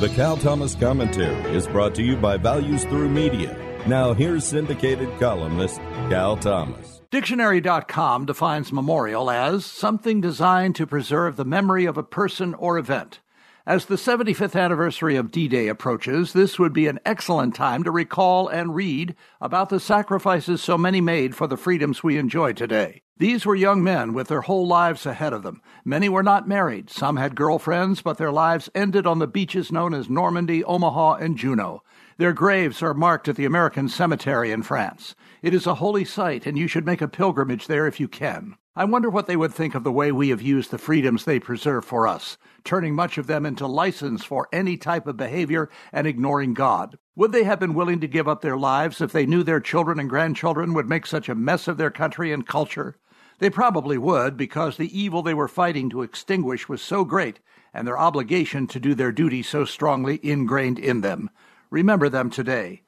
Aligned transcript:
The 0.00 0.08
Cal 0.08 0.38
Thomas 0.38 0.74
Commentary 0.74 1.54
is 1.54 1.66
brought 1.66 1.94
to 1.96 2.02
you 2.02 2.16
by 2.16 2.38
Values 2.38 2.84
Through 2.84 3.10
Media. 3.10 3.54
Now 3.86 4.14
here's 4.14 4.46
syndicated 4.46 5.10
columnist 5.20 5.76
Cal 6.08 6.38
Thomas. 6.38 7.02
Dictionary.com 7.10 8.24
defines 8.24 8.72
memorial 8.72 9.30
as 9.30 9.66
something 9.66 10.22
designed 10.22 10.74
to 10.76 10.86
preserve 10.86 11.36
the 11.36 11.44
memory 11.44 11.84
of 11.84 11.98
a 11.98 12.02
person 12.02 12.54
or 12.54 12.78
event. 12.78 13.20
As 13.66 13.84
the 13.84 13.96
75th 13.96 14.58
anniversary 14.58 15.16
of 15.16 15.30
D 15.30 15.48
Day 15.48 15.68
approaches, 15.68 16.32
this 16.32 16.58
would 16.58 16.72
be 16.72 16.86
an 16.86 16.98
excellent 17.04 17.54
time 17.54 17.84
to 17.84 17.90
recall 17.90 18.48
and 18.48 18.74
read 18.74 19.14
about 19.38 19.68
the 19.68 19.78
sacrifices 19.78 20.62
so 20.62 20.78
many 20.78 21.02
made 21.02 21.36
for 21.36 21.46
the 21.46 21.58
freedoms 21.58 22.02
we 22.02 22.16
enjoy 22.16 22.54
today. 22.54 23.02
These 23.20 23.44
were 23.44 23.54
young 23.54 23.82
men 23.84 24.14
with 24.14 24.28
their 24.28 24.40
whole 24.40 24.66
lives 24.66 25.04
ahead 25.04 25.34
of 25.34 25.42
them. 25.42 25.60
Many 25.84 26.08
were 26.08 26.22
not 26.22 26.48
married, 26.48 26.88
some 26.88 27.18
had 27.18 27.34
girlfriends, 27.36 28.00
but 28.00 28.16
their 28.16 28.32
lives 28.32 28.70
ended 28.74 29.06
on 29.06 29.18
the 29.18 29.26
beaches 29.26 29.70
known 29.70 29.92
as 29.92 30.08
Normandy, 30.08 30.64
Omaha, 30.64 31.16
and 31.16 31.36
Juno. 31.36 31.82
Their 32.16 32.32
graves 32.32 32.82
are 32.82 32.94
marked 32.94 33.28
at 33.28 33.36
the 33.36 33.44
American 33.44 33.90
Cemetery 33.90 34.50
in 34.50 34.62
France. 34.62 35.14
It 35.42 35.52
is 35.52 35.66
a 35.66 35.74
holy 35.74 36.06
site, 36.06 36.46
and 36.46 36.56
you 36.56 36.66
should 36.66 36.86
make 36.86 37.02
a 37.02 37.08
pilgrimage 37.08 37.66
there 37.66 37.86
if 37.86 38.00
you 38.00 38.08
can. 38.08 38.56
I 38.74 38.86
wonder 38.86 39.10
what 39.10 39.26
they 39.26 39.36
would 39.36 39.52
think 39.52 39.74
of 39.74 39.84
the 39.84 39.92
way 39.92 40.10
we 40.10 40.30
have 40.30 40.40
used 40.40 40.70
the 40.70 40.78
freedoms 40.78 41.26
they 41.26 41.38
preserve 41.38 41.84
for 41.84 42.08
us, 42.08 42.38
turning 42.64 42.94
much 42.94 43.18
of 43.18 43.26
them 43.26 43.44
into 43.44 43.66
license 43.66 44.24
for 44.24 44.48
any 44.50 44.78
type 44.78 45.06
of 45.06 45.18
behavior 45.18 45.68
and 45.92 46.06
ignoring 46.06 46.54
God. 46.54 46.96
Would 47.16 47.32
they 47.32 47.44
have 47.44 47.60
been 47.60 47.74
willing 47.74 48.00
to 48.00 48.08
give 48.08 48.28
up 48.28 48.40
their 48.40 48.56
lives 48.56 49.02
if 49.02 49.12
they 49.12 49.26
knew 49.26 49.42
their 49.42 49.60
children 49.60 50.00
and 50.00 50.08
grandchildren 50.08 50.72
would 50.72 50.88
make 50.88 51.04
such 51.04 51.28
a 51.28 51.34
mess 51.34 51.68
of 51.68 51.76
their 51.76 51.90
country 51.90 52.32
and 52.32 52.46
culture? 52.46 52.96
They 53.40 53.50
probably 53.50 53.96
would, 53.96 54.36
because 54.36 54.76
the 54.76 54.96
evil 54.96 55.22
they 55.22 55.34
were 55.34 55.48
fighting 55.48 55.88
to 55.90 56.02
extinguish 56.02 56.68
was 56.68 56.82
so 56.82 57.04
great, 57.04 57.40
and 57.72 57.88
their 57.88 57.98
obligation 57.98 58.66
to 58.68 58.78
do 58.78 58.94
their 58.94 59.12
duty 59.12 59.42
so 59.42 59.64
strongly 59.64 60.20
ingrained 60.22 60.78
in 60.78 61.00
them. 61.00 61.30
Remember 61.70 62.10
them 62.10 62.28
today, 62.28 62.82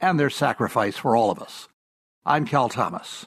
and 0.00 0.20
their 0.20 0.30
sacrifice 0.30 0.98
for 0.98 1.16
all 1.16 1.30
of 1.30 1.40
us. 1.40 1.68
I'm 2.26 2.44
Cal 2.44 2.68
Thomas. 2.68 3.26